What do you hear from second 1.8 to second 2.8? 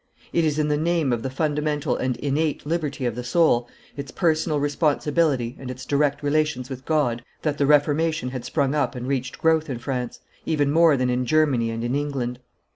and innate